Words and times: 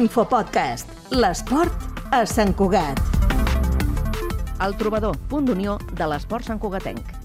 Infopodcast. 0.00 0.88
L'esport 1.12 2.14
a 2.16 2.22
Sant 2.24 2.54
Cugat. 2.56 3.02
El 4.64 4.76
trobador, 4.80 5.18
punt 5.28 5.48
d'unió 5.50 5.76
de 5.92 6.08
l'esport 6.08 6.48
Sant 6.48 6.60
Cugatenc. 6.62 7.18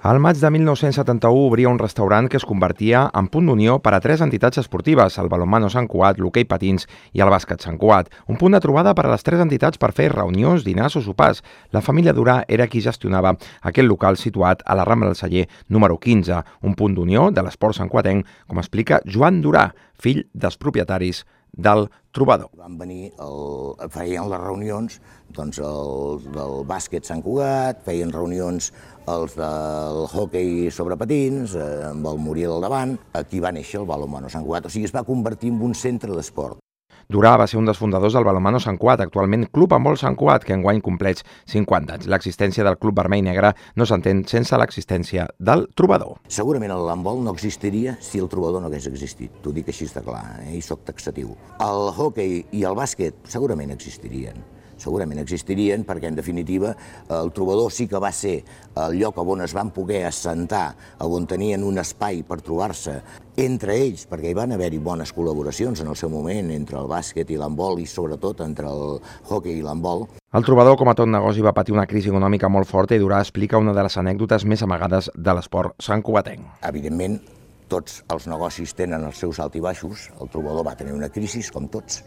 Al 0.00 0.20
maig 0.22 0.38
de 0.38 0.46
1971 0.54 1.48
obria 1.48 1.68
un 1.68 1.78
restaurant 1.80 2.28
que 2.30 2.36
es 2.38 2.44
convertia 2.46 3.00
en 3.18 3.26
punt 3.26 3.48
d'unió 3.50 3.80
per 3.82 3.96
a 3.96 3.98
tres 3.98 4.20
entitats 4.22 4.60
esportives, 4.62 5.16
el 5.18 5.26
balonmano 5.26 5.66
Sant 5.74 5.88
Cuat, 5.90 6.20
l'hoquei 6.22 6.44
patins 6.46 6.86
i 7.18 7.24
el 7.24 7.32
bàsquet 7.34 7.66
Sant 7.66 7.80
Cuat. 7.82 8.06
Un 8.30 8.38
punt 8.38 8.54
de 8.54 8.60
trobada 8.62 8.92
per 8.94 9.08
a 9.08 9.10
les 9.10 9.26
tres 9.26 9.42
entitats 9.42 9.80
per 9.82 9.90
fer 9.96 10.12
reunions, 10.12 10.62
dinars 10.62 10.94
o 10.94 11.02
sopars. 11.02 11.42
La 11.74 11.82
família 11.82 12.14
Durà 12.14 12.44
era 12.46 12.68
qui 12.70 12.84
gestionava 12.84 13.34
aquest 13.72 13.88
local 13.88 14.16
situat 14.16 14.62
a 14.64 14.78
la 14.78 14.84
Rambla 14.86 15.10
del 15.10 15.18
Celler 15.18 15.48
número 15.66 15.98
15, 15.98 16.44
un 16.62 16.78
punt 16.78 16.94
d'unió 16.94 17.32
de 17.34 17.42
l'esport 17.42 17.74
Sant 17.74 17.90
Cuatenc, 17.90 18.22
com 18.46 18.62
explica 18.62 19.02
Joan 19.04 19.42
Durà, 19.42 19.72
fill 19.98 20.28
dels 20.32 20.62
propietaris 20.62 21.24
del 21.52 21.88
trobador. 22.12 22.50
Van 22.58 22.76
venir, 22.78 23.12
el, 23.22 23.74
feien 23.94 24.28
les 24.30 24.40
reunions 24.42 25.00
doncs, 25.34 25.58
el, 25.62 26.22
del 26.34 26.62
bàsquet 26.68 27.08
Sant 27.08 27.22
Cugat, 27.24 27.82
feien 27.86 28.12
reunions 28.14 28.70
els 29.08 29.34
del 29.38 30.04
hockey 30.12 30.70
sobre 30.74 30.96
patins, 31.00 31.56
eh, 31.56 31.90
amb 31.90 32.06
el 32.12 32.22
Muriel 32.22 32.56
al 32.56 32.64
davant. 32.68 32.96
Aquí 33.16 33.40
va 33.40 33.52
néixer 33.54 33.82
el 33.82 33.88
balonmano 33.88 34.30
Sant 34.32 34.46
Cugat, 34.46 34.68
o 34.68 34.72
sigui, 34.72 34.88
es 34.88 34.94
va 34.94 35.06
convertir 35.08 35.52
en 35.54 35.62
un 35.64 35.76
centre 35.76 36.14
d'esport. 36.14 36.60
Durà 37.08 37.30
va 37.40 37.46
ser 37.48 37.56
un 37.56 37.64
dels 37.64 37.78
fundadors 37.80 38.12
del 38.12 38.24
balonmano 38.26 38.58
Sant 38.60 38.76
Cuat, 38.76 39.00
actualment 39.00 39.46
Club 39.48 39.72
Handbol 39.72 39.96
Sant 39.96 40.16
Cuat, 40.20 40.42
que 40.44 40.52
enguany 40.52 40.82
compleix 40.84 41.22
50 41.48 41.94
anys. 41.94 42.08
L'existència 42.12 42.66
del 42.66 42.76
Club 42.76 42.98
Vermell 43.00 43.24
Negre 43.24 43.54
no 43.80 43.86
s'entén 43.88 44.20
sense 44.28 44.58
l'existència 44.60 45.24
del 45.40 45.64
trobador. 45.72 46.18
Segurament 46.28 46.76
el 46.76 46.92
handbol 46.92 47.24
no 47.24 47.32
existiria 47.32 47.96
si 48.04 48.20
el 48.20 48.28
trobador 48.28 48.60
no 48.60 48.68
hagués 48.68 48.90
existit. 48.92 49.40
T'ho 49.40 49.56
dic 49.56 49.72
així 49.72 49.88
de 49.88 50.04
clar, 50.04 50.20
eh? 50.44 50.52
i 50.58 50.60
sóc 50.60 50.84
taxatiu. 50.84 51.32
El 51.64 51.88
hockey 51.96 52.42
i 52.52 52.68
el 52.68 52.76
bàsquet 52.76 53.24
segurament 53.24 53.72
existirien 53.72 54.44
segurament 54.78 55.20
existirien 55.20 55.84
perquè, 55.84 56.08
en 56.08 56.18
definitiva, 56.18 56.74
el 57.10 57.32
trobador 57.36 57.72
sí 57.74 57.88
que 57.90 58.00
va 58.00 58.12
ser 58.14 58.40
el 58.78 58.98
lloc 58.98 59.18
on 59.18 59.42
es 59.44 59.54
van 59.54 59.70
poder 59.74 60.04
assentar, 60.06 60.74
on 61.04 61.26
tenien 61.26 61.64
un 61.64 61.78
espai 61.78 62.22
per 62.22 62.40
trobar-se 62.40 63.00
entre 63.38 63.76
ells, 63.78 64.06
perquè 64.10 64.32
hi 64.32 64.36
van 64.38 64.52
haver-hi 64.54 64.80
bones 64.82 65.12
col·laboracions 65.14 65.82
en 65.82 65.90
el 65.92 65.96
seu 65.96 66.10
moment 66.10 66.50
entre 66.50 66.78
el 66.80 66.88
bàsquet 66.90 67.30
i 67.30 67.38
l'handbol 67.38 67.78
i 67.78 67.86
sobretot 67.86 68.42
entre 68.42 68.66
el 68.66 68.98
hockey 69.28 69.60
i 69.60 69.62
l'handbol. 69.62 70.08
El 70.34 70.44
trobador, 70.44 70.76
com 70.76 70.90
a 70.90 70.96
tot 70.98 71.08
negoci, 71.08 71.44
va 71.44 71.54
patir 71.56 71.76
una 71.76 71.86
crisi 71.86 72.10
econòmica 72.10 72.50
molt 72.50 72.68
forta 72.68 72.96
i 72.96 73.02
Durà 73.02 73.22
explica 73.22 73.60
una 73.62 73.72
de 73.72 73.86
les 73.86 73.96
anècdotes 73.96 74.44
més 74.44 74.62
amagades 74.66 75.10
de 75.14 75.34
l'esport 75.38 75.78
Sant 75.82 76.02
Cugatenc. 76.02 76.44
Evidentment, 76.68 77.20
tots 77.68 78.02
els 78.12 78.26
negocis 78.30 78.74
tenen 78.76 79.04
els 79.06 79.20
seus 79.20 79.38
alt 79.42 79.56
i 79.58 79.62
baixos. 79.64 80.08
El 80.20 80.30
trobador 80.32 80.66
va 80.66 80.76
tenir 80.78 80.96
una 80.96 81.10
crisi, 81.12 81.42
com 81.52 81.68
tots, 81.68 82.02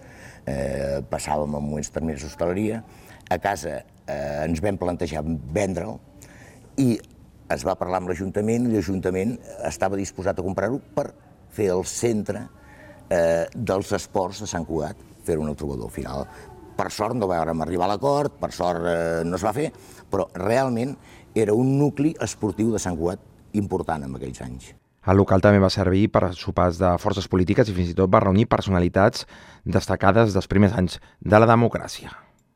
eh, 0.45 0.99
passàvem 1.09 1.55
en 1.55 1.65
moments 1.69 1.91
terminats 1.93 2.25
d'hostaleria, 2.25 2.81
a 3.31 3.37
casa 3.39 3.77
eh, 3.79 4.45
ens 4.45 4.61
vam 4.63 4.77
plantejar 4.77 5.23
vendre'l 5.23 5.97
i 6.81 6.97
es 7.51 7.65
va 7.67 7.75
parlar 7.79 8.01
amb 8.01 8.11
l'Ajuntament 8.11 8.67
i 8.67 8.73
l'Ajuntament 8.75 9.37
estava 9.67 9.99
disposat 9.99 10.39
a 10.39 10.45
comprar-ho 10.45 10.79
per 10.95 11.11
fer 11.51 11.69
el 11.73 11.85
centre 11.87 12.45
eh, 13.11 13.45
dels 13.55 13.91
esports 13.97 14.43
de 14.43 14.49
Sant 14.49 14.67
Cugat, 14.67 15.07
en 15.27 15.47
el 15.47 15.55
trobador. 15.55 15.85
Al 15.87 15.95
final, 15.95 16.25
per 16.75 16.89
sort 16.91 17.15
no 17.15 17.29
vam 17.29 17.61
arribar 17.63 17.85
a 17.87 17.93
l'acord, 17.93 18.39
per 18.41 18.51
sort 18.55 18.87
eh, 18.87 19.23
no 19.27 19.37
es 19.37 19.45
va 19.45 19.53
fer, 19.55 19.69
però 20.11 20.27
realment 20.33 20.95
era 21.35 21.55
un 21.55 21.77
nucli 21.79 22.15
esportiu 22.19 22.71
de 22.73 22.81
Sant 22.81 22.97
Cugat 22.99 23.53
important 23.59 24.07
en 24.07 24.15
aquells 24.17 24.41
anys. 24.43 24.71
El 25.01 25.17
local 25.17 25.41
també 25.41 25.57
va 25.57 25.71
servir 25.73 26.11
per 26.13 26.27
a 26.27 26.33
sopars 26.37 26.77
de 26.77 26.91
forces 27.01 27.25
polítiques 27.25 27.69
i 27.71 27.73
fins 27.73 27.89
i 27.89 27.95
tot 27.97 28.11
va 28.13 28.19
reunir 28.21 28.45
personalitats 28.45 29.23
destacades 29.65 30.35
dels 30.35 30.49
primers 30.51 30.75
anys 30.77 30.99
de 31.25 31.39
la 31.41 31.47
democràcia. 31.49 32.11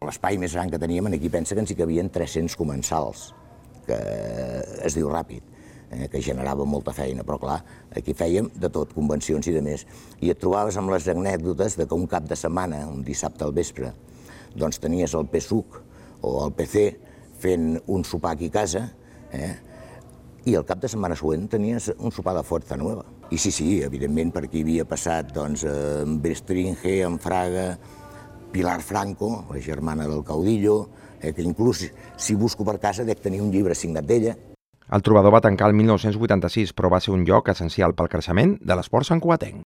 L'espai 0.06 0.38
més 0.38 0.54
gran 0.54 0.70
que 0.70 0.78
teníem, 0.78 1.10
aquí 1.10 1.32
pensa 1.34 1.58
que 1.58 1.64
ens 1.64 1.74
hi 1.74 1.80
cabien 1.80 2.12
300 2.14 2.54
comensals, 2.60 3.32
que 3.88 3.98
es 4.86 4.94
diu 4.94 5.10
ràpid, 5.10 5.42
eh, 5.90 6.06
que 6.12 6.22
generava 6.22 6.70
molta 6.70 6.94
feina, 6.94 7.26
però 7.26 7.40
clar, 7.42 7.60
aquí 7.98 8.14
fèiem 8.14 8.52
de 8.54 8.70
tot, 8.70 8.94
convencions 8.94 9.50
i 9.50 9.56
de 9.56 9.66
més. 9.66 9.88
I 10.22 10.30
et 10.30 10.38
trobaves 10.38 10.78
amb 10.78 10.94
les 10.94 11.10
anècdotes 11.10 11.80
de 11.82 11.90
que 11.90 11.98
un 11.98 12.06
cap 12.06 12.30
de 12.30 12.38
setmana, 12.38 12.86
un 12.86 13.02
dissabte 13.02 13.42
al 13.48 13.58
vespre, 13.58 13.96
doncs 14.54 14.78
tenies 14.78 15.18
el 15.18 15.26
PSUC 15.34 15.82
o 16.22 16.38
el 16.46 16.54
PC 16.54 16.92
fent 17.42 17.80
un 17.88 18.06
sopar 18.06 18.38
aquí 18.38 18.54
a 18.54 18.60
casa, 18.62 18.92
eh, 19.34 19.56
i 20.46 20.54
el 20.54 20.66
cap 20.66 20.82
de 20.82 20.90
setmana 20.92 21.18
següent 21.18 21.48
tenies 21.50 21.90
un 21.98 22.14
sopar 22.14 22.36
de 22.38 22.44
Fuerza 22.46 22.78
Nueva. 22.78 23.04
I 23.34 23.38
sí, 23.42 23.52
sí, 23.52 23.82
evidentment, 23.84 24.32
per 24.34 24.46
aquí 24.46 24.62
havia 24.62 24.86
passat 24.86 25.32
doncs, 25.34 25.66
en 25.66 26.20
Bestringe, 26.22 27.00
en 27.06 27.18
Fraga, 27.20 27.72
Pilar 28.54 28.82
Franco, 28.82 29.46
la 29.50 29.62
germana 29.62 30.08
del 30.08 30.24
caudillo, 30.24 30.90
eh, 31.20 31.34
que 31.34 31.42
inclús 31.42 31.88
si 32.18 32.36
busco 32.36 32.66
per 32.66 32.80
casa 32.80 33.04
dec 33.04 33.22
tenir 33.22 33.42
un 33.42 33.52
llibre 33.52 33.76
signat 33.76 34.06
d'ella. 34.06 34.36
El 34.86 35.02
trobador 35.02 35.34
va 35.34 35.42
tancar 35.42 35.72
el 35.72 35.74
1986, 35.74 36.76
però 36.78 36.92
va 36.94 37.00
ser 37.02 37.16
un 37.16 37.24
lloc 37.26 37.50
essencial 37.50 37.96
pel 37.98 38.12
creixement 38.12 38.60
de 38.62 38.76
l'esport 38.78 39.08
santcuatenc. 39.08 39.64